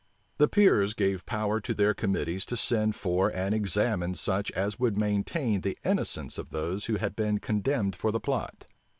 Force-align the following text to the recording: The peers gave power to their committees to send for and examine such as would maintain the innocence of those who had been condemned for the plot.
The 0.39 0.47
peers 0.47 0.95
gave 0.95 1.27
power 1.27 1.61
to 1.61 1.75
their 1.75 1.93
committees 1.93 2.43
to 2.45 2.57
send 2.57 2.95
for 2.95 3.31
and 3.31 3.53
examine 3.53 4.15
such 4.15 4.49
as 4.53 4.79
would 4.79 4.97
maintain 4.97 5.61
the 5.61 5.77
innocence 5.85 6.39
of 6.39 6.49
those 6.49 6.85
who 6.85 6.95
had 6.95 7.15
been 7.15 7.37
condemned 7.37 7.95
for 7.95 8.11
the 8.11 8.19
plot. 8.19 8.65